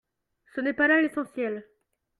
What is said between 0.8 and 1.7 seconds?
là l’essentiel